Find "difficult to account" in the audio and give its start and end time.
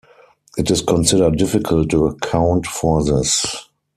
1.37-2.65